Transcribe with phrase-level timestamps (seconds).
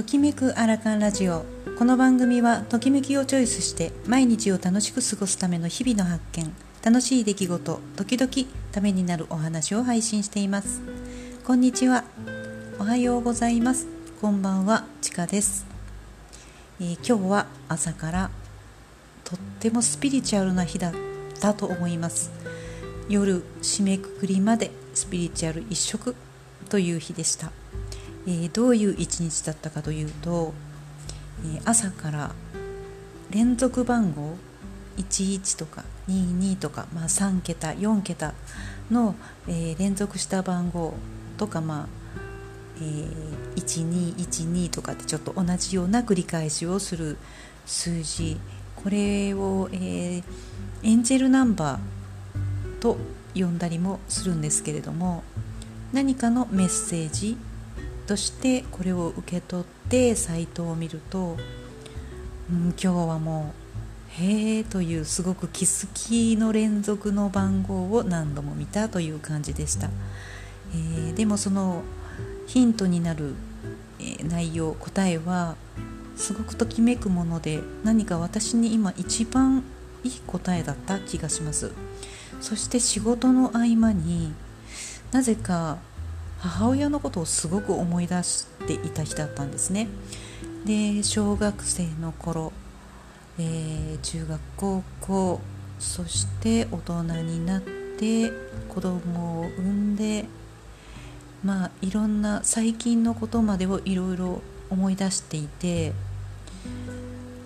[0.00, 1.44] ときめくアラカンラジオ。
[1.78, 6.50] この番組はときめきをチョイスして毎日を楽しく過ごすための日々の発見
[6.82, 10.80] 楽しい出来事時々ためになるお話を配信しています。
[11.44, 12.04] こんにちは。
[12.78, 13.88] おはようございます。
[14.22, 14.86] こんばんは。
[15.02, 15.66] ちかです、
[16.80, 18.30] えー、今日は朝から
[19.24, 20.94] とってもスピリチュアルな日だっ
[21.42, 22.30] たと思います。
[23.10, 26.16] 夜締めくくりまでスピリチュアル一色
[26.70, 27.52] という日でした、
[28.26, 30.52] えー、どういう一日だったかというと、
[31.44, 32.32] えー、朝から
[33.30, 34.36] 連続番号
[34.96, 38.34] 11とか22とか、まあ、3桁4桁
[38.90, 39.14] の、
[39.48, 40.94] えー、連続した番号
[41.38, 41.88] とか、まあ
[42.76, 47.16] えー、1212とかってちょっと同じような繰り返しをする
[47.66, 48.38] 数字。
[48.82, 50.22] これを、えー、
[50.82, 52.96] エンジェルナンバーと
[53.34, 55.22] 呼んだりもするんですけれども
[55.92, 57.36] 何かのメッセージ
[58.10, 61.36] としてこれを受け取ってサイトを見ると、
[62.50, 63.80] うん、今日はもう
[64.20, 69.90] 「へえ」というすごく気づきの連続の番号を何度も見たという感じでした、
[70.74, 71.84] えー、でもその
[72.48, 73.34] ヒントになる、
[74.00, 75.54] え、内容答えは
[76.16, 79.62] すごくときめくもので何か私に今一番
[80.02, 81.70] いい答えだった気がします。
[82.40, 84.32] そして仕事の合間に
[85.12, 85.78] なぜか
[86.40, 89.88] 母親のことをすごく思い出していた日だったんですね。
[90.64, 92.52] で小学生の頃、
[93.38, 95.40] えー、中学高校
[95.78, 98.30] そして大人になって
[98.68, 100.26] 子供を産んで
[101.42, 105.92] まあいろんな最近のことまでをいろいろ思い出していて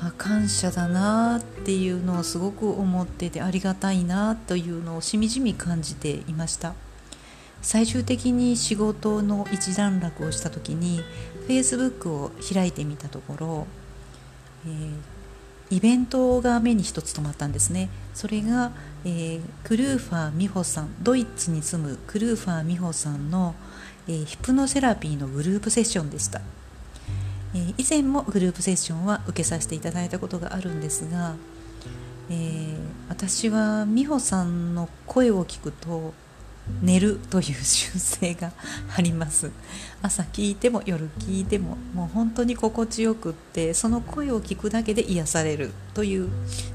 [0.00, 6.74] あ感謝だなっていうのをすごく思っててありがたいなというのをしみじみ感じていました。
[7.62, 11.00] 最終的に仕事の一段落をした時に
[11.48, 13.66] Facebook を開いてみたところ、
[14.66, 17.88] えー、イベントが目に一つ止まったんですね。
[18.14, 18.72] それが、
[19.04, 23.54] えー、クルーファー美穂さんドイツに住むクルーファー美穂さんの、
[24.08, 26.40] えー、ヒプノセラピーのグループセッションでした。
[27.54, 31.34] えー、以前もグループセッションは受けさせていただいたことがあるんですが、
[32.30, 32.76] えー、
[33.08, 36.14] 私は美穂さんの声を聞くと
[36.82, 38.52] 寝るという習性が
[38.96, 39.50] あります。
[40.02, 46.28] 朝聞いても夜聞いてももう本当に心地よくってその声を聞くだけで癒されるという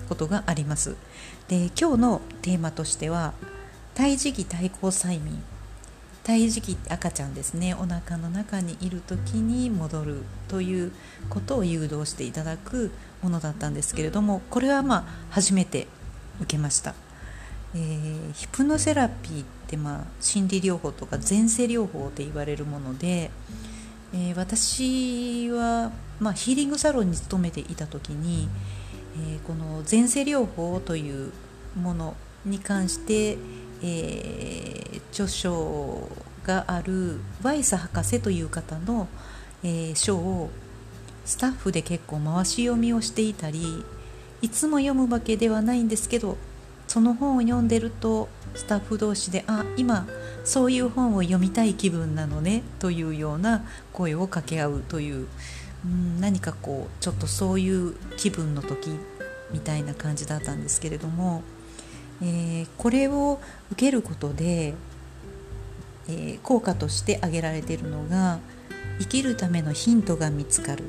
[0.10, 0.96] ことがあります。
[1.48, 3.34] で今日のテーマとしては
[3.96, 5.42] 胎児期対抗催眠。
[6.24, 7.74] 胎児期赤ちゃんですね。
[7.74, 10.92] お腹の中にいる時に戻るという
[11.30, 15.88] ことを誘導していただくものだったんですけれどもこれはまあ初めて
[16.42, 16.94] 受けました、
[17.74, 23.30] えー、ヒプノセラピーってまあ心理療法とか前世療法って言われるもので、
[24.14, 28.50] えー、私はまあヒーリングサロンに勤めていた時に、
[29.16, 31.32] えー、この前世療法という
[31.76, 33.38] ものに関して
[33.82, 36.10] えー、著書
[36.44, 39.08] があるワイス博士という方の、
[39.64, 40.50] え、書を
[41.26, 43.84] スタッフで結構回し読みをしていたり
[44.42, 46.38] いつも読むわけではないんですけど
[46.98, 50.08] その本を読んでるとスタッフ同士で「あ今
[50.44, 53.64] そういう本を読みたい気分なのね」というような
[53.94, 55.28] 声を掛け合うという、
[55.86, 58.90] うん、何かこうちょっとそういう気分の時
[59.52, 61.44] みたいな感じだったんですけれども。
[62.20, 63.40] えー、これを
[63.72, 64.74] 受けることで、
[66.08, 68.40] えー、効果として挙げられているのが
[68.98, 70.86] 生きるためのヒントが見つかる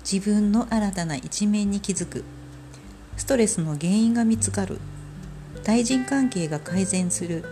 [0.00, 2.24] 自分の新たな一面に気づく
[3.18, 4.78] ストレスの原因が見つかる。
[5.64, 7.44] 対人関係が改善する。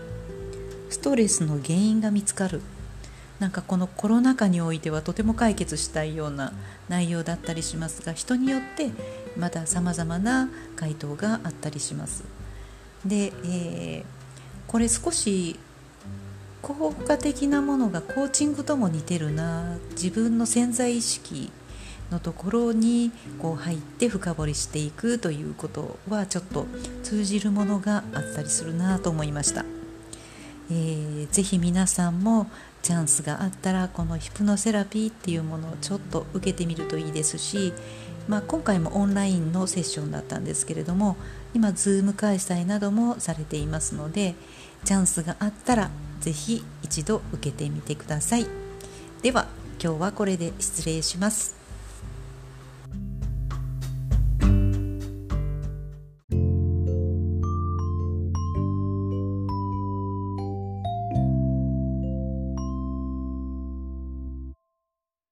[0.89, 2.63] ストレスの原因が見つかる。
[3.41, 6.53] なんかこのコロナ禍においてはとても解決したいような
[6.89, 8.91] 内容だったりしますが人によって
[9.37, 12.25] またさまざまな回答があったりします。
[13.05, 14.05] で、えー、
[14.69, 15.59] これ少し
[16.63, 19.77] 効果的なものがコーチングとも似てるな。
[19.91, 21.51] 自分の潜在意識
[22.11, 23.11] のところに
[23.41, 26.67] こう入って深掘りしていくということはちょっと
[27.03, 29.65] 通じるものがあったりするなと思いました、
[30.71, 32.49] えー、ぜひ皆さんも
[32.83, 37.73] チャンスがあったらこのヒプノセラピーっていうものをちょっと受けてみるといいですし
[38.29, 41.17] まあ、今回もオンラインのセッションだったんですけれども
[41.55, 44.35] 今 Zoom 開催などもされていますので
[44.85, 48.47] チャンスがあったら是非一度受けてみてください。
[49.23, 49.47] では
[49.83, 51.56] 今日はこれで失礼します。